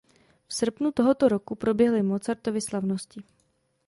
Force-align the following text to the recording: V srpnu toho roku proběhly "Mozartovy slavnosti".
V 0.47 0.53
srpnu 0.53 0.91
toho 0.91 1.13
roku 1.29 1.55
proběhly 1.55 2.03
"Mozartovy 2.03 2.61
slavnosti". 2.61 3.23